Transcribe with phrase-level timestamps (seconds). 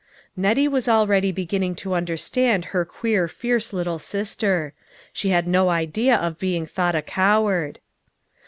[0.35, 4.73] Nettie was already beginning to understand her queer fierce little sister.
[5.13, 7.77] She had no idea of being thought a coward.